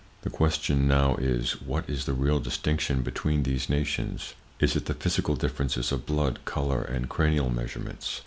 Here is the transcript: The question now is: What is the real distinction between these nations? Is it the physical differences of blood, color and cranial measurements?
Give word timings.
The 0.23 0.31
question 0.31 0.87
now 0.87 1.15
is: 1.17 1.61
What 1.61 1.87
is 1.87 2.05
the 2.05 2.15
real 2.15 2.39
distinction 2.39 3.03
between 3.03 3.43
these 3.43 3.69
nations? 3.69 4.33
Is 4.59 4.75
it 4.75 4.85
the 4.85 4.95
physical 4.95 5.35
differences 5.35 5.91
of 5.91 6.07
blood, 6.07 6.39
color 6.43 6.81
and 6.81 7.07
cranial 7.07 7.51
measurements? 7.51 8.19